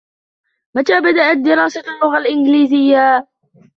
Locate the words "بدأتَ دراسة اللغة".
0.99-2.17